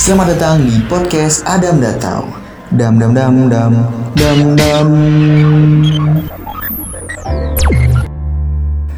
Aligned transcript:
Selamat 0.00 0.32
datang 0.32 0.64
di 0.64 0.80
podcast 0.88 1.44
Adam 1.44 1.76
Datau. 1.76 2.24
Dam 2.72 2.96
dam 2.96 3.12
dam 3.12 3.52
dam 3.52 3.84
dam 4.16 4.38
dam. 4.56 4.88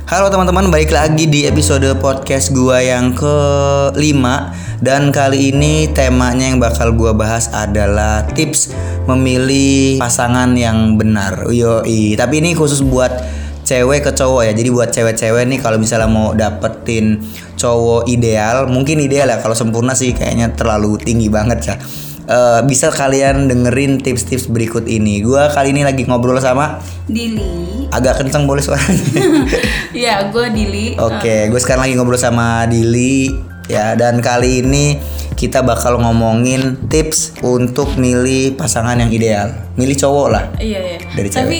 Halo 0.06 0.30
teman-teman, 0.30 0.70
balik 0.70 0.94
lagi 0.94 1.26
di 1.26 1.42
episode 1.42 1.90
podcast 1.98 2.54
gua 2.54 2.78
yang 2.78 3.18
kelima 3.18 4.54
dan 4.78 5.10
kali 5.10 5.50
ini 5.50 5.90
temanya 5.90 6.54
yang 6.54 6.62
bakal 6.62 6.94
gua 6.94 7.10
bahas 7.10 7.50
adalah 7.50 8.22
tips 8.38 8.70
memilih 9.10 9.98
pasangan 9.98 10.54
yang 10.54 10.94
benar. 10.94 11.50
Yoi, 11.50 12.14
tapi 12.14 12.38
ini 12.38 12.54
khusus 12.54 12.78
buat 12.78 13.10
cewek 13.66 14.06
ke 14.06 14.10
cowok 14.14 14.42
ya. 14.46 14.52
Jadi 14.54 14.68
buat 14.70 14.94
cewek-cewek 14.94 15.50
nih 15.50 15.58
kalau 15.58 15.82
misalnya 15.82 16.06
mau 16.06 16.30
dapetin 16.30 17.22
cowok 17.62 18.10
ideal, 18.10 18.66
mungkin 18.66 18.98
ideal 18.98 19.30
ya. 19.30 19.38
Kalau 19.38 19.54
sempurna 19.54 19.94
sih 19.94 20.10
kayaknya 20.10 20.50
terlalu 20.52 20.98
tinggi 20.98 21.30
banget 21.30 21.58
ya. 21.62 21.74
Eh, 22.22 22.60
bisa 22.64 22.86
kalian 22.88 23.46
dengerin 23.46 23.98
tips-tips 23.98 24.46
berikut 24.46 24.86
ini. 24.86 25.18
Gua 25.20 25.46
kali 25.48 25.70
ini 25.70 25.82
lagi 25.82 26.02
ngobrol 26.02 26.38
sama 26.38 26.78
Dili. 27.04 27.86
agak 27.90 28.18
kenceng 28.18 28.46
boleh 28.46 28.62
suaranya. 28.62 29.06
Ya, 29.92 30.26
gue 30.26 30.46
Dili. 30.50 30.96
Oke, 30.96 31.46
gue 31.46 31.60
sekarang 31.60 31.84
lagi 31.84 31.94
ngobrol 31.94 32.16
sama 32.16 32.64
Dili 32.64 33.28
ya 33.66 33.94
dan 33.94 34.18
kali 34.18 34.64
ini 34.64 34.96
kita 35.32 35.60
bakal 35.60 35.98
ngomongin 35.98 36.78
tips 36.86 37.36
untuk 37.42 37.94
milih 37.96 38.54
pasangan 38.54 38.96
yang 38.96 39.10
ideal. 39.10 39.52
Milih 39.74 39.98
cowok 39.98 40.26
lah. 40.30 40.44
Iya, 40.56 40.78
iya. 40.80 40.98
Dari 41.12 41.28
Tapi 41.28 41.58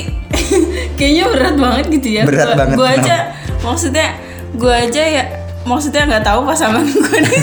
kayaknya 0.97 1.25
berat 1.29 1.57
banget 1.59 1.85
gitu 1.91 2.09
ya. 2.13 2.23
Berat 2.23 2.49
Gua- 2.49 2.57
banget, 2.57 2.77
Gue 2.79 2.89
aja 2.89 3.17
maksudnya 3.61 4.09
gue 4.53 4.73
aja 4.73 5.03
ya 5.03 5.25
maksudnya 5.63 6.03
nggak 6.05 6.25
tahu 6.27 6.43
pasangan 6.43 6.83
gue 6.83 7.19
nih 7.23 7.41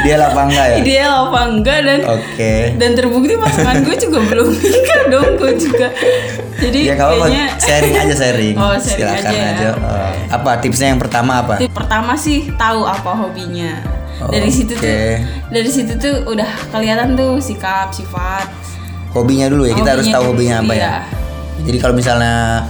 ideal 0.00 0.22
apa 0.24 0.40
enggak 0.46 0.66
ya? 0.70 0.76
ideal 0.78 1.12
apa 1.26 1.40
enggak 1.50 1.78
dan 1.82 1.98
Oke. 2.06 2.54
dan 2.78 2.90
terbukti 2.94 3.34
pasangan 3.34 3.82
gue 3.82 3.96
juga 3.98 4.18
belum 4.22 4.48
nikah 4.54 5.02
dong 5.10 5.30
gue 5.36 5.52
juga. 5.58 5.88
Jadi 6.54 6.80
Ya 6.86 6.94
apa-apa, 6.94 7.26
kayaknya 7.26 7.44
sharing 7.58 7.94
aja 7.98 8.14
sharing. 8.14 8.54
Oh, 8.62 8.72
sharing 8.78 9.02
Silakan 9.02 9.32
aja 9.34 9.42
aja. 9.50 9.66
ya. 9.66 9.72
Eh, 9.74 10.12
apa 10.30 10.50
tipsnya 10.62 10.94
yang 10.94 11.00
pertama 11.02 11.42
apa? 11.42 11.58
Tip 11.58 11.74
pertama 11.74 12.14
sih 12.14 12.54
tahu 12.54 12.86
apa 12.86 13.10
hobinya. 13.12 13.82
Dari 14.30 14.46
situ 14.48 14.78
tuh 14.78 14.86
Oke. 14.86 15.20
dari 15.50 15.70
situ 15.70 15.92
tuh 15.98 16.14
udah 16.24 16.46
kelihatan 16.70 17.18
tuh 17.18 17.42
sikap, 17.42 17.90
sifat. 17.90 18.46
Hobinya 19.10 19.50
dulu 19.50 19.66
ya, 19.66 19.74
kita 19.74 19.98
harus 19.98 20.06
tahu 20.06 20.30
hobinya 20.30 20.62
apa 20.62 20.72
ya. 20.72 20.78
iya. 20.78 20.94
Jadi 21.66 21.76
kalau 21.82 21.94
misalnya 21.98 22.62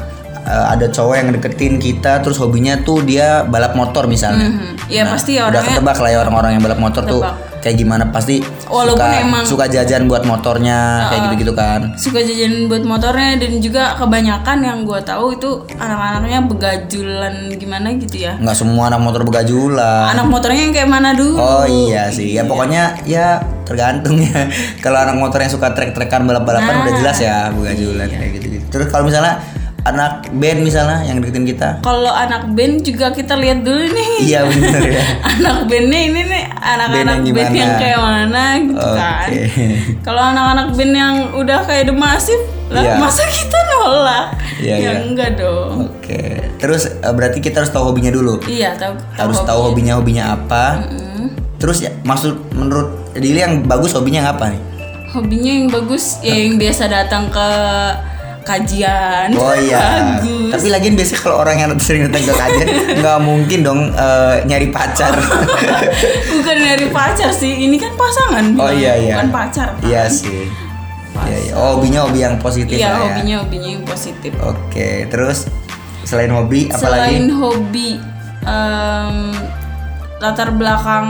eh, 0.44 0.64
ada 0.68 0.86
cowok 0.86 1.14
yang 1.14 1.28
deketin 1.30 1.74
kita 1.76 2.20
terus 2.20 2.36
hobinya 2.36 2.78
tuh 2.78 3.00
dia 3.00 3.42
balap 3.44 3.72
motor 3.72 4.04
misalnya. 4.04 4.48
Mhm. 4.50 4.86
Ya 4.86 5.04
pasti 5.04 5.34
Udah 5.34 5.48
orangnya 5.50 5.70
ketebak 5.72 5.98
lah 5.98 6.10
ya 6.10 6.18
orang-orang 6.20 6.50
yang 6.52 6.62
balap 6.62 6.76
motor 6.78 7.02
tuh 7.02 7.18
Ketebak. 7.18 7.56
kayak 7.58 7.76
gimana 7.78 8.04
pasti 8.06 8.44
Walaupun 8.66 9.00
suka 9.00 9.08
emang- 9.18 9.46
suka 9.46 9.64
jajan 9.66 10.04
buat 10.04 10.22
motornya 10.22 10.78
kayak 11.08 11.20
gitu-gitu 11.26 11.52
kan. 11.54 11.80
suka 11.96 12.20
jajan 12.20 12.66
buat 12.66 12.84
motornya 12.84 13.36
dan 13.36 13.52
juga 13.58 13.96
kebanyakan 13.96 14.58
yang 14.60 14.78
gue 14.82 15.00
tahu 15.00 15.32
itu 15.32 15.48
anak-anaknya 15.74 16.40
begajulan 16.44 17.34
gimana 17.54 17.96
gitu 17.96 18.16
ya 18.20 18.36
Nggak 18.36 18.52
semua 18.54 18.86
anak 18.86 19.00
motor 19.00 19.22
begajulan. 19.22 20.10
anak 20.10 20.26
motornya 20.26 20.60
yang 20.62 20.74
kayak 20.74 20.90
mana 20.90 21.10
dulu 21.12 21.36
Oh 21.36 21.64
iya 21.64 22.08
sih, 22.08 22.28
ya 22.30 22.44
pokoknya 22.44 23.00
ya 23.04 23.40
tergantung 23.64 24.18
ya. 24.18 24.44
Kalau 24.84 25.00
anak 25.00 25.16
motor 25.16 25.40
yang 25.40 25.48
suka 25.50 25.72
trek-trekan 25.72 26.22
balap-balapan 26.22 26.68
Nah. 26.70 26.82
udah 26.84 26.94
jelas 26.94 27.16
ya 27.18 27.48
begajulan 27.48 28.04
Iya. 28.04 28.18
kayak 28.18 28.32
gitu-gitu. 28.34 28.64
Terus 28.68 28.86
kalau 28.88 29.08
misalnya 29.08 29.40
anak 29.84 30.32
band 30.32 30.60
misalnya 30.60 31.04
yang 31.04 31.20
deketin 31.20 31.44
kita, 31.44 31.78
kalau 31.80 32.08
anak 32.08 32.48
band 32.50 32.80
juga 32.80 33.12
kita 33.12 33.36
lihat 33.36 33.60
dulu 33.60 33.84
nih 33.84 34.10
iya 34.24 34.40
bener 34.42 34.80
ya. 34.90 35.04
anak 35.36 35.68
bandnya 35.68 36.00
ini 36.02 36.20
nih 36.24 36.44
anak-anak 36.50 37.16
Band 37.20 37.28
yang 37.28 37.36
band, 37.36 37.52
yang 37.54 37.72
kayak 37.76 38.00
mana 38.00 38.44
gitu 38.58 38.88
kan 38.90 39.28
Oke. 39.28 39.44
kalau 40.08 40.22
anak-anak 40.24 40.66
band 40.72 40.94
yang 40.94 41.14
udah 41.32 41.58
kayak 41.62 41.84
The 41.84 41.94
Massive 41.94 42.44
lah 42.64 42.80
Iya. 42.80 42.96
masa 42.96 43.22
kita 43.22 43.58
nolak 43.70 44.26
Iya, 44.56 44.74
ya 44.74 44.80
iya. 44.80 44.92
enggak 45.04 45.30
dong 45.36 45.92
Oke. 45.92 46.22
Terus 46.56 46.82
eh, 46.88 47.12
berarti 47.12 47.38
kita 47.38 47.60
harus 47.60 47.68
tahu 47.68 47.84
hobinya 47.86 48.08
dulu. 48.08 48.40
iya 48.46 48.72
tahu 48.72 48.96
Harus 49.12 49.36
tahu 49.38 49.60
hobinya 49.68 50.00
hobinya 50.00 50.32
apa. 50.32 50.80
Mm. 50.82 51.28
Terus 51.60 51.80
ya 51.80 51.92
maksud 52.00 52.32
menurut 52.50 52.88
Dili 53.12 53.36
yang 53.36 53.60
bagus 53.62 53.92
hobinya 53.92 54.26
apa 54.26 54.48
nih? 54.48 54.60
hobinya 55.12 55.52
yang 55.54 55.68
bagus 55.68 56.18
ya 56.18 56.34
yang 56.34 56.56
biasa 56.56 56.88
datang 56.88 57.30
ke 57.30 57.46
kajian 58.44 59.32
Oh 59.32 59.50
iya. 59.52 59.80
bagus 60.20 60.52
Tapi 60.52 60.66
lagian 60.68 60.94
biasanya 60.94 61.20
kalau 61.20 61.36
orang 61.38 61.56
yang 61.58 61.70
sering 61.76 62.06
datang 62.06 62.22
ke 62.22 62.32
kajian 62.32 62.68
nggak 63.00 63.18
mungkin 63.18 63.58
dong 63.60 63.80
eh, 63.90 64.34
nyari 64.44 64.68
pacar. 64.68 65.16
bukan 66.34 66.56
dari 66.56 66.86
pacar 66.88 67.30
sih 67.30 67.52
ini 67.58 67.74
kan 67.74 67.92
pasangan 67.94 68.44
Oh 68.54 68.68
iya 68.68 68.94
iya. 68.96 69.14
bukan 69.16 69.30
pacar 69.30 69.68
kan? 69.72 69.82
Iya 69.82 70.04
sih. 70.06 70.46
Iya, 71.16 71.38
iya. 71.40 71.52
Oh, 71.54 71.78
hobinya 71.78 72.04
hobi 72.04 72.18
yang 72.20 72.36
positif 72.36 72.74
iya 72.74 72.90
lah 72.90 72.98
ya. 72.98 73.04
hobinya 73.08 73.36
hobinya 73.40 73.68
yang 73.70 73.84
positif 73.84 74.30
Oke, 74.36 75.06
terus 75.06 75.46
selain 76.02 76.28
hobi 76.28 76.68
apa 76.68 76.78
selain 76.80 77.24
lagi? 77.24 77.32
hobi 77.32 77.88
em, 78.42 79.16
latar 80.18 80.52
belakang 80.52 81.06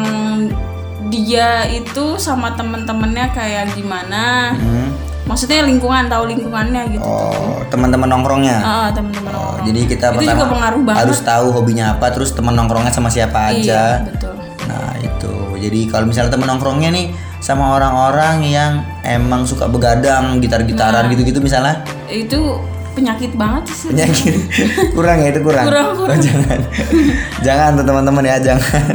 dia 1.06 1.64
itu 1.66 2.16
sama 2.16 2.52
temen-temennya 2.52 3.26
kayak 3.30 3.72
gimana 3.72 4.52
Hmm. 4.54 4.88
Maksudnya 5.24 5.64
lingkungan 5.64 6.04
tahu 6.06 6.28
lingkungannya 6.28 6.82
gitu 6.90 7.02
Oh, 7.02 7.60
teman-teman 7.66 8.06
nongkrongnya. 8.06 8.58
Ah, 8.58 8.88
temen-temen 8.90 9.32
Oh, 9.32 9.56
orang 9.56 9.64
jadi 9.64 9.80
kita 9.86 10.06
itu 10.12 10.24
juga 10.26 10.46
pengaruh 10.46 10.82
banget 10.82 11.00
harus 11.00 11.18
tahu 11.20 11.46
hobinya 11.50 11.84
apa, 11.92 12.06
terus 12.10 12.30
teman 12.30 12.52
nongkrongnya 12.52 12.92
sama 12.92 13.08
siapa 13.08 13.50
aja. 13.50 14.00
iya 14.00 14.04
betul 14.04 14.36
Nah 14.64 14.92
itu 14.96 15.32
jadi 15.58 15.80
kalau 15.88 16.04
misalnya 16.04 16.30
temen 16.30 16.46
nongkrongnya 16.46 16.90
nih 16.90 17.06
sama 17.38 17.74
orang-orang 17.74 18.40
yang 18.42 18.72
emang 19.02 19.44
suka 19.44 19.64
begadang 19.66 20.40
gitar-gitaran 20.40 21.04
Nah. 21.04 21.10
gitu-gitu 21.10 21.40
misalnya 21.40 21.80
itu 22.06 22.60
penyakit 22.94 23.34
banget 23.34 23.64
sih 23.68 23.90
penyakit 23.90 24.34
kurang 24.96 25.18
ya 25.18 25.28
itu 25.28 25.40
kurang. 25.40 25.66
Kurang, 25.66 25.88
kurang. 25.94 26.14
Oh, 26.14 26.20
jangan 26.20 26.58
jangan 27.46 27.68
tuh 27.74 27.84
teman-teman 27.84 28.22
ya 28.24 28.36
jangan. 28.40 28.94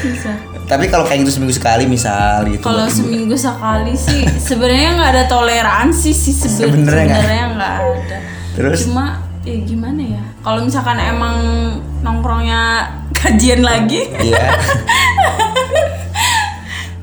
susah 0.00 0.36
Tapi 0.64 0.88
kalau 0.88 1.04
kayak 1.04 1.20
gitu 1.20 1.36
seminggu 1.36 1.52
sekali 1.52 1.84
misal 1.84 2.40
gitu. 2.48 2.64
Kalau 2.64 2.88
seminggu 2.88 3.36
sekali 3.36 3.92
sih 3.92 4.24
sebenarnya 4.34 4.96
nggak 4.96 5.10
ada 5.12 5.24
toleransi 5.26 6.10
sih 6.10 6.32
sebe- 6.32 6.72
Sebenarnya 6.72 7.04
nggak? 7.52 7.76
ada. 7.76 8.16
Terus? 8.56 8.88
Cuma 8.88 9.04
ya 9.44 9.60
gimana 9.60 10.00
ya? 10.00 10.22
Kalau 10.40 10.64
misalkan 10.64 10.96
emang 10.96 11.36
nongkrongnya 12.00 12.88
kajian 13.12 13.60
lagi, 13.60 14.08
Iya. 14.08 14.40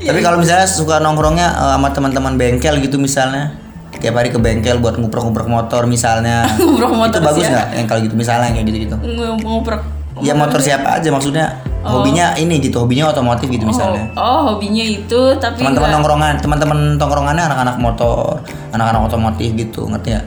Tapi 0.01 0.19
kalau 0.19 0.41
misalnya 0.41 0.65
suka 0.65 0.97
nongkrongnya 0.97 1.47
eh, 1.47 1.71
sama 1.71 1.93
teman-teman 1.93 2.33
bengkel 2.33 2.81
gitu 2.81 2.97
misalnya 2.97 3.53
tiap 4.01 4.17
hari 4.17 4.33
ke 4.33 4.39
bengkel 4.41 4.81
buat 4.81 4.97
nguprek-nguprek 4.97 5.47
motor 5.47 5.85
misalnya. 5.85 6.49
Nguprek 6.57 6.91
motor 6.91 7.19
itu 7.21 7.27
bagus 7.29 7.45
nggak 7.47 7.67
yang 7.77 7.87
kalau 7.87 8.01
gitu 8.01 8.15
misalnya 8.17 8.49
kayak 8.51 8.65
gitu-gitu? 8.67 8.95
ng- 8.97 9.39
ngoprek. 9.45 9.81
Ya 10.21 10.35
motor 10.35 10.59
siapa 10.59 10.99
aja 10.99 11.07
maksudnya 11.07 11.63
hobinya 11.81 12.35
ini 12.37 12.61
gitu, 12.61 12.83
hobinya 12.83 13.09
otomotif 13.09 13.47
gitu 13.49 13.63
misalnya. 13.65 14.11
Oh, 14.13 14.21
oh, 14.21 14.39
hobinya 14.53 14.83
itu 14.83 15.33
tapi 15.39 15.63
Teman-teman 15.63 15.89
nongkrongan, 15.97 16.35
teman-teman 16.37 16.79
tongkrongannya 16.99 17.43
anak-anak 17.47 17.75
motor, 17.81 18.37
anak-anak 18.69 19.01
otomotif 19.07 19.49
gitu, 19.55 19.87
ngerti 19.89 20.19
ya? 20.19 20.21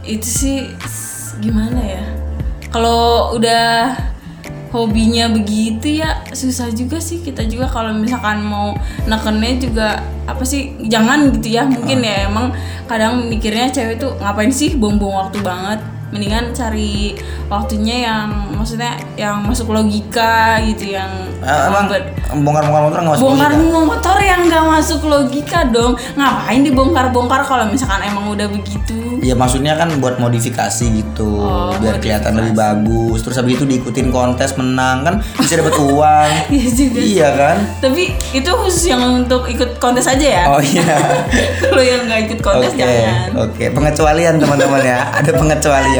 itu 0.00 0.26
sih 0.26 0.56
gimana 1.38 1.78
ya? 1.78 2.04
Kalau 2.72 3.34
udah 3.36 3.94
hobinya 4.70 5.26
begitu 5.30 5.98
ya 5.98 6.22
susah 6.30 6.70
juga 6.70 7.02
sih 7.02 7.20
kita 7.22 7.42
juga 7.46 7.66
kalau 7.66 7.90
misalkan 7.94 8.46
mau 8.46 8.74
nekennya 9.10 9.58
juga 9.58 9.88
apa 10.30 10.46
sih 10.46 10.78
jangan 10.86 11.34
gitu 11.34 11.58
ya 11.58 11.66
mungkin 11.66 12.06
ya 12.06 12.30
emang 12.30 12.54
kadang 12.86 13.26
mikirnya 13.26 13.70
cewek 13.74 13.98
tuh 13.98 14.14
ngapain 14.22 14.54
sih 14.54 14.78
buang-buang 14.78 15.26
waktu 15.26 15.38
banget 15.42 15.80
mendingan 16.10 16.50
cari 16.50 17.14
waktunya 17.46 18.04
yang 18.04 18.26
maksudnya 18.52 18.92
yang 19.14 19.40
masuk 19.40 19.68
logika 19.68 20.30
gitu 20.60 20.92
yang 20.92 21.10
Eh, 21.40 21.60
emang 21.66 21.88
bongkar-bongkar 22.36 22.82
motor 22.84 22.98
nggak 22.98 23.14
masuk 23.14 23.24
bongkar 23.24 23.50
logika? 23.50 23.80
motor 23.80 24.16
yang 24.20 24.40
nggak 24.44 24.64
masuk 24.66 25.00
logika 25.02 25.58
dong 25.66 25.92
ngapain 26.12 26.60
dibongkar-bongkar 26.60 27.40
kalau 27.42 27.64
misalkan 27.64 28.02
emang 28.02 28.28
udah 28.28 28.46
begitu 28.46 28.98
Ya 29.20 29.36
maksudnya 29.36 29.76
kan 29.76 30.00
buat 30.00 30.16
modifikasi 30.16 30.80
gitu, 30.96 31.28
Oh, 31.36 31.76
biar 31.76 32.00
kelihatan 32.00 32.32
lebih 32.34 32.56
bagus. 32.56 33.20
Terus 33.20 33.36
habis 33.36 33.52
itu 33.52 33.68
diikutin 33.68 34.08
kontes 34.08 34.56
menang 34.56 35.04
kan 35.04 35.14
bisa 35.36 35.60
dapat 35.60 35.76
uang. 35.86 36.30
Iya 36.48 36.68
juga 36.70 36.98
iya 36.98 37.28
kan? 37.30 37.56
Tapi 37.78 38.02
itu 38.32 38.48
khusus 38.50 38.88
yang 38.88 39.04
untuk 39.20 39.44
ikut 39.44 39.76
kontes 39.76 40.08
aja 40.08 40.24
ya. 40.24 40.44
Oh 40.48 40.56
iya. 40.56 41.20
Kalau 41.68 41.84
yang 41.84 42.08
nggak 42.08 42.20
ikut 42.26 42.40
kontes 42.40 42.72
Oke, 42.72 42.80
jangan. 42.80 43.28
oke. 43.44 43.64
Pengecualian 43.70 44.34
teman-teman 44.36 44.80
ya. 44.80 45.00
Ada 45.12 45.30
pengecualian. 45.36 45.99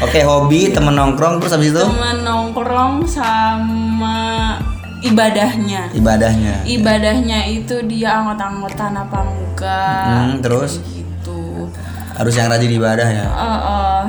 Oke, 0.00 0.20
hobi 0.20 0.68
temen 0.68 0.92
nongkrong 0.92 1.38
terus 1.38 1.54
habis 1.54 1.70
itu 1.70 1.80
Teman 1.80 2.22
nongkrong 2.22 3.06
sama 3.06 4.58
ibadahnya. 5.00 5.92
ibadahnya. 5.92 6.64
Ibadahnya 6.64 7.38
itu 7.46 7.78
dia 7.84 8.20
anggota-anggota 8.20 8.84
apa 8.90 9.18
enggak. 9.22 10.06
Hmm, 10.08 10.34
terus 10.40 10.82
Gitu. 10.84 11.68
harus 12.14 12.34
yang 12.34 12.46
rajin 12.46 12.70
ibadah 12.70 13.08
ya. 13.08 13.26
Eh, 13.26 13.60
eh, 13.64 14.02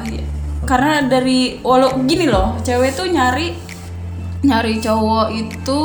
karena 0.63 1.05
dari 1.05 1.57
walau 1.61 2.01
gini 2.03 2.25
loh, 2.25 2.57
cewek 2.59 2.93
tuh 2.93 3.07
nyari 3.07 3.55
nyari 4.41 4.77
cowok 4.77 5.27
itu 5.31 5.79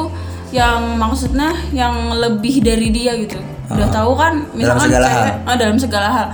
yang 0.50 0.98
maksudnya 0.98 1.48
yang 1.70 2.12
lebih 2.12 2.60
dari 2.60 2.90
dia 2.90 3.14
gitu 3.14 3.38
udah 3.70 3.86
tahu 3.88 4.18
kan 4.18 4.44
misalkan 4.52 4.90
segala 4.90 5.06
cewek 5.06 5.34
ah, 5.46 5.56
dalam 5.56 5.76
segala 5.78 6.08
hal 6.10 6.26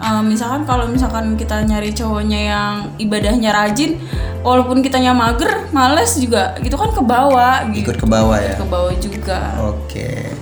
Eh, 0.00 0.22
misalkan 0.24 0.64
kalau 0.64 0.88
misalkan 0.88 1.36
kita 1.36 1.60
nyari 1.60 1.92
cowoknya 1.92 2.40
yang 2.40 2.72
ibadahnya 2.96 3.52
rajin 3.52 4.00
walaupun 4.40 4.80
kitanya 4.80 5.12
mager 5.12 5.68
males 5.70 6.16
juga 6.16 6.56
gitu 6.58 6.72
kan 6.72 6.88
ke 6.88 7.04
bawah 7.04 7.68
gitu 7.68 7.84
Ikut 7.84 8.00
ke 8.00 8.06
bawah 8.08 8.40
ya. 8.40 8.56
ke 8.56 8.64
bawah 8.64 8.94
juga 8.96 9.38
Oke. 9.60 10.32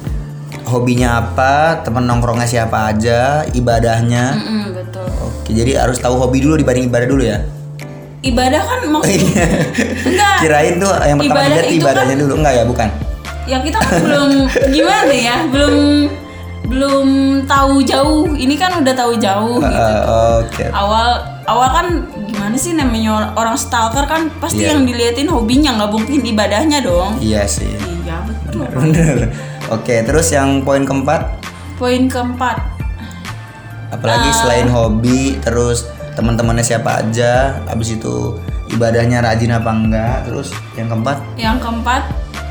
Hobinya 0.62 1.19
apa? 1.19 1.82
Temen 1.82 2.06
nongkrongnya 2.06 2.46
siapa 2.46 2.87
aja? 2.87 3.43
Ibadahnya? 3.50 4.25
Mm-mm, 4.37 4.64
betul 4.76 5.08
Oke, 5.26 5.50
jadi 5.50 5.82
harus 5.82 5.99
tahu 5.99 6.14
hobi 6.14 6.38
dulu 6.38 6.55
dibanding 6.55 6.87
ibadah 6.87 7.08
dulu 7.08 7.25
ya. 7.26 7.43
ibadah 8.19 8.58
kan 8.60 8.81
maksudnya 8.84 9.46
enggak 10.05 10.34
Kirain 10.38 10.75
tuh 10.76 10.90
yang 11.00 11.16
pertama 11.16 11.38
Ibadah 11.38 11.50
dilihat 11.56 11.78
ibadahnya 11.78 12.16
dulu. 12.16 12.32
Enggak 12.37 12.52
ya, 12.52 12.64
bukan. 12.64 12.88
ya 13.43 13.58
kita 13.58 13.78
kan 13.81 13.94
belum 14.02 14.31
gimana 14.69 15.14
ya 15.14 15.37
belum 15.49 15.75
belum 16.64 17.08
tahu 17.44 17.81
jauh 17.81 18.26
ini 18.31 18.55
kan 18.55 18.75
udah 18.76 18.93
tahu 18.93 19.14
jauh 19.16 19.56
gitu 19.58 19.78
Eh, 19.78 20.43
Oke. 20.43 20.64
awal 20.69 21.08
awal 21.44 21.69
kan 21.70 21.87
gimana 22.26 22.55
sih 22.55 22.72
namanya 22.72 23.10
or- 23.10 23.32
orang 23.37 23.55
stalker 23.55 24.05
kan 24.05 24.28
pasti 24.37 24.62
Iya. 24.62 24.75
yang 24.75 24.84
diliatin 24.84 25.26
hobinya 25.26 25.76
nggak 25.76 25.90
mungkin 25.90 26.20
ibadahnya 26.20 26.78
dong 26.81 27.16
Iya 27.19 27.44
sih. 27.44 27.72
iya 28.02 28.20
betul 28.22 28.66
Bener. 28.69 29.31
Oke, 29.69 30.00
terus 30.00 30.28
yang 30.28 30.60
poin 30.62 30.82
keempat, 30.82 31.28
poin 31.76 32.05
keempat 32.05 32.56
apalagi 33.88 34.28
selain 34.34 34.64
hobi, 34.66 35.37
terus 35.38 35.84
teman-temannya 36.12 36.60
siapa 36.62 36.99
aja, 36.99 37.56
habis 37.64 37.93
itu 37.93 38.37
ibadahnya 38.69 39.20
rajin 39.20 39.49
apa 39.50 39.70
enggak, 39.70 40.16
terus 40.25 40.49
yang 40.72 40.88
keempat, 40.88 41.16
yang 41.37 41.56
keempat 41.56 42.05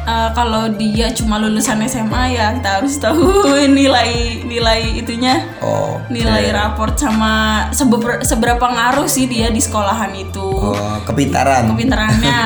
eh, 0.07 0.29
kalau 0.31 0.71
dia 0.71 1.11
cuma 1.11 1.35
lulusan 1.37 1.83
SMA 1.83 2.23
ya 2.31 2.55
kita 2.55 2.79
harus 2.79 2.95
tahu 2.95 3.27
nilai 3.77 4.41
nilai 4.41 4.81
itunya. 4.95 5.43
Oh, 5.59 5.99
nilai 6.07 6.49
raport 6.49 6.95
sama 6.95 7.67
seber- 7.69 8.23
seberapa 8.23 8.63
ngaruh 8.63 9.05
sih 9.05 9.27
dia 9.27 9.51
di 9.51 9.59
sekolahan 9.59 10.15
itu? 10.15 10.47
Oh 10.47 10.97
kepintaran. 11.03 11.67
kepintarannya. 11.69 12.41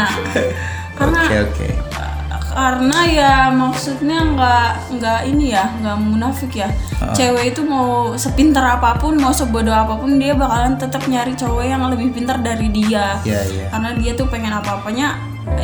Karena 0.97 1.21
Oke. 1.23 1.37
oke. 1.47 1.69
karena 2.51 2.99
ya 3.07 3.33
maksudnya 3.47 4.27
nggak 4.27 4.69
nggak 4.99 5.19
ini 5.23 5.55
ya 5.55 5.71
nggak 5.71 5.97
munafik 5.97 6.51
ya. 6.51 6.67
Cewek 7.15 7.55
itu 7.55 7.63
mau 7.63 8.11
sepintar 8.13 8.75
apa 8.75 8.99
pun 8.99 9.15
mau 9.15 9.31
sebodoh 9.31 9.71
apa 9.71 9.95
pun 9.95 10.19
dia 10.19 10.35
bakalan 10.35 10.75
tetap 10.75 10.99
nyari 11.07 11.31
cowok 11.31 11.63
yang 11.63 11.79
lebih 11.87 12.11
pintar 12.11 12.43
dari 12.43 12.67
dia. 12.67 13.15
Iya 13.23 13.39
iya. 13.47 13.65
karena 13.71 13.89
dia 13.95 14.11
tuh 14.13 14.27
pengen 14.27 14.51
apa 14.51 14.83
apanya 14.83 15.15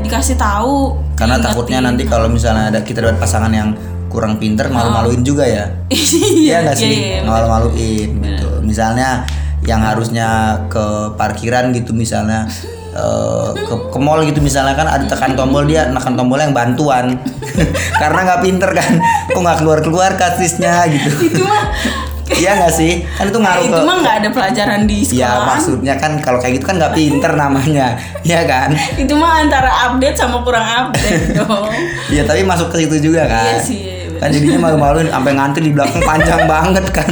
dikasih 0.02 0.38
tahu 0.40 0.96
Karena 1.18 1.42
takutnya 1.42 1.82
nanti 1.82 2.06
kalau 2.06 2.30
misalnya 2.30 2.70
ada 2.70 2.80
kita 2.86 3.02
dapat 3.02 3.18
pasangan 3.18 3.50
yang 3.50 3.74
kurang 4.08 4.40
pinter 4.40 4.70
malu-maluin 4.72 5.22
juga 5.26 5.44
ya. 5.44 5.66
Iya 6.48 6.64
nggak 6.64 6.78
sih? 6.78 6.94
iya, 6.94 7.20
iya. 7.20 7.28
Malu-maluin 7.28 8.10
gitu. 8.24 8.50
Misalnya 8.64 9.28
yang 9.66 9.82
harusnya 9.84 10.62
ke 10.70 11.18
parkiran 11.18 11.74
gitu 11.74 11.92
misalnya 11.92 12.46
eh, 12.94 13.50
ke, 13.58 13.76
ke 13.92 13.98
mall 14.00 14.22
gitu 14.24 14.40
misalnya 14.40 14.78
kan 14.78 14.88
ada 14.88 15.06
tekan 15.10 15.34
tombol 15.34 15.66
dia 15.66 15.90
nekan 15.90 16.14
tombol 16.14 16.38
yang 16.40 16.54
bantuan 16.54 17.18
karena 18.02 18.20
nggak 18.32 18.42
pinter 18.46 18.70
kan 18.72 19.02
kok 19.28 19.42
nggak 19.42 19.58
keluar 19.60 19.80
keluar 19.82 20.12
kartisnya 20.16 20.88
gitu 20.88 21.10
itu 21.26 21.42
mah 21.44 21.74
iya 22.36 22.52
nggak 22.56 22.74
sih 22.74 23.08
kan 23.10 23.26
itu 23.26 23.38
ngaruh 23.38 23.64
itu 23.64 23.72
ke 23.72 23.82
mah 23.82 23.98
nggak 23.98 24.16
ada 24.20 24.30
pelajaran 24.30 24.82
di 24.84 24.98
ya 25.00 25.08
sekolah 25.30 25.46
maksudnya 25.48 25.94
kan 25.96 26.12
kalau 26.20 26.38
kayak 26.38 26.54
gitu 26.56 26.66
kan 26.66 26.76
nggak 26.76 26.94
pinter 26.94 27.32
namanya 27.34 27.88
ya 28.28 28.44
kan 28.44 28.76
itu 28.94 29.14
mah 29.14 29.40
antara 29.40 29.72
update 29.88 30.16
sama 30.16 30.42
kurang 30.42 30.64
update 30.64 31.32
dong 31.38 31.72
Iya 32.08 32.24
tapi 32.24 32.42
masuk 32.42 32.72
ke 32.72 32.84
situ 32.84 33.12
juga 33.12 33.28
kan. 33.28 33.44
Iya 33.46 33.60
sih, 33.60 33.80
Kan 34.18 34.32
jadinya 34.32 34.64
malu-maluin 34.64 35.08
sampai 35.08 35.32
ngantri 35.32 35.62
di 35.62 35.72
belakang 35.72 36.00
panjang 36.02 36.48
banget 36.50 36.86
kan. 36.90 37.12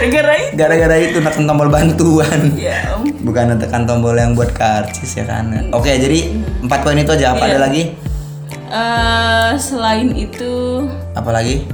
gara-gara 0.00 0.34
itu 0.34 0.50
Gara-gara 0.56 0.96
itu 0.98 1.18
neken 1.20 1.44
tombol 1.44 1.68
bantuan. 1.68 2.40
ya 2.56 2.96
om. 2.96 3.04
Bukan 3.20 3.54
tekan 3.60 3.84
tombol 3.84 4.16
yang 4.16 4.32
buat 4.32 4.50
karcis 4.50 5.14
ya 5.14 5.24
kan. 5.24 5.52
Oke, 5.70 5.92
jadi 5.94 6.32
empat 6.58 6.80
poin 6.82 6.96
itu 6.96 7.12
aja. 7.12 7.36
Apa 7.36 7.44
Iya. 7.44 7.50
ada 7.52 7.58
lagi? 7.62 7.82
Eh, 8.66 9.50
selain 9.56 10.08
itu 10.10 10.82
Apa 11.12 11.30
lagi? 11.30 11.68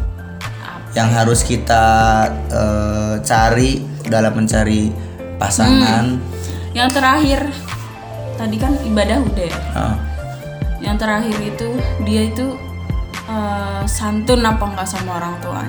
Yang 0.96 1.08
harus 1.12 1.40
kita 1.42 1.84
eh, 2.48 3.14
cari 3.20 3.72
dalam 4.02 4.32
mencari 4.34 4.88
pasangan. 5.36 6.16
yang 6.72 6.88
terakhir 6.88 7.40
tadi 8.34 8.56
kan 8.56 8.72
ibadah 8.82 9.16
udah 9.18 9.48
Ah, 9.72 9.96
yang 10.78 10.96
terakhir 10.96 11.32
itu 11.38 11.68
dia 12.02 12.22
itu 12.26 12.52
eh, 13.26 13.82
santun 13.86 14.40
apa 14.40 14.60
enggak 14.66 14.84
sama 14.84 15.16
orang 15.16 15.36
tua 15.38 15.64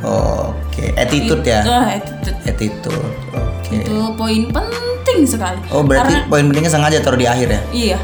Oke, 0.52 0.92
attitude 0.94 1.44
ya. 1.44 1.64
Eh, 1.64 1.96
attitude. 1.96 2.38
Attitude. 2.46 3.08
Oke. 3.32 3.72
itu 3.78 3.96
poin 4.14 4.42
penting 4.48 5.20
sekali 5.24 5.60
Oh, 5.70 5.80
berarti 5.82 6.28
poin 6.28 6.44
pentingnya 6.46 6.70
sengaja 6.70 7.00
taruh 7.00 7.16
di 7.16 7.24
akhir 7.26 7.48
ya? 7.50 7.62
iya 7.70 7.98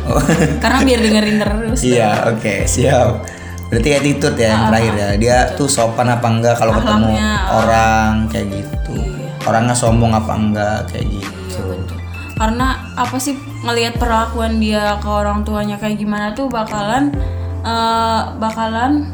karena 0.60 0.80
biar 0.82 1.00
dengerin 1.02 1.36
terus 1.44 1.80
Iya, 1.84 2.10
oke, 2.30 2.54
siap. 2.66 3.12
Berarti 3.72 3.90
attitude 3.96 4.38
ya 4.38 4.48
yang 4.56 4.64
terakhir 4.72 4.94
ya. 4.96 5.10
Dia 5.20 5.38
tuh 5.56 5.70
sopan 5.70 6.08
apa 6.10 6.28
enggak 6.28 6.56
kalau 6.60 6.74
ketemu 6.76 7.12
orang 7.52 8.12
kayak 8.32 8.48
gitu. 8.52 8.96
Orangnya 9.44 9.76
sombong 9.76 10.14
apa 10.16 10.34
enggak 10.36 10.80
kayak 10.92 11.06
gitu. 11.20 11.62
Iya, 11.64 11.86
karena 12.34 12.68
apa 12.98 13.18
sih 13.22 13.38
ngelihat 13.64 14.02
perlakuan 14.02 14.58
dia 14.58 14.98
ke 15.00 15.10
orang 15.10 15.46
tuanya 15.46 15.78
kayak 15.78 16.02
gimana 16.02 16.34
tuh 16.34 16.50
bakalan 16.50 17.14
eh, 17.62 18.22
bakalan 18.42 19.14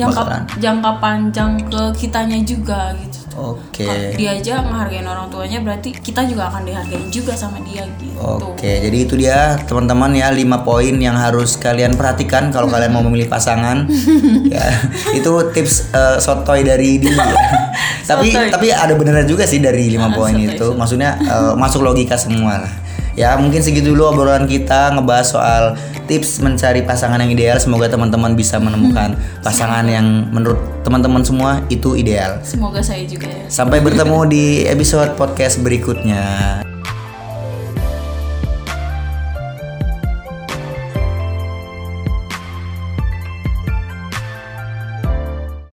jangka 0.00 0.22
jangka 0.56 0.90
panjang 1.02 1.52
ke 1.68 1.82
kitanya 2.00 2.38
juga 2.40 2.96
gitu 2.96 3.20
Oke. 3.36 4.16
dia 4.16 4.36
aja 4.36 4.64
ngehargain 4.64 5.06
orang 5.06 5.28
tuanya 5.30 5.60
berarti 5.62 5.94
kita 5.94 6.26
juga 6.26 6.50
akan 6.50 6.66
dihargain 6.66 7.08
juga 7.12 7.32
sama 7.36 7.60
dia 7.62 7.84
gitu 8.00 8.10
Oke, 8.20 8.84
jadi 8.84 8.98
itu 9.00 9.16
dia 9.16 9.56
teman-teman 9.64 10.12
ya 10.12 10.28
5 10.28 10.68
poin 10.68 10.92
yang 11.00 11.16
harus 11.16 11.56
kalian 11.56 11.96
perhatikan 11.96 12.52
kalau 12.52 12.68
kalian 12.72 12.92
mau 12.92 13.00
memilih 13.00 13.24
pasangan. 13.24 13.88
ya, 14.52 14.64
itu 15.16 15.32
tips 15.56 15.88
eh, 15.96 16.20
sotoy 16.20 16.60
dari 16.60 17.00
dia. 17.00 17.16
tapi 18.10 18.36
Sotoy. 18.36 18.52
tapi 18.52 18.66
ada 18.68 18.92
beneran 18.92 19.24
juga 19.24 19.48
sih 19.48 19.64
dari 19.64 19.88
5 19.96 20.12
poin 20.12 20.36
itu. 20.36 20.76
Maksudnya 20.76 21.16
eh, 21.16 21.52
masuk 21.56 21.80
logika 21.80 22.20
semua 22.20 22.68
lah. 22.68 22.74
Ya, 23.16 23.32
mungkin 23.40 23.64
segitu 23.64 23.96
dulu 23.96 24.12
obrolan 24.12 24.44
kita 24.44 24.92
ngebahas 24.92 25.28
soal 25.32 25.64
tips 26.10 26.42
mencari 26.42 26.82
pasangan 26.82 27.22
yang 27.22 27.30
ideal. 27.30 27.56
Semoga 27.62 27.86
teman-teman 27.86 28.34
bisa 28.34 28.58
menemukan 28.58 29.14
pasangan 29.46 29.86
yang 29.86 30.26
menurut 30.34 30.58
teman-teman 30.82 31.22
semua 31.22 31.62
itu 31.70 31.94
ideal. 31.94 32.42
semoga 32.42 32.82
saya 32.82 33.06
juga 33.06 33.30
ya 33.30 33.46
Sampai 33.46 33.78
bertemu 33.78 34.26
di 34.26 34.66
episode 34.66 35.14
podcast 35.14 35.62
berikutnya. 35.62 36.66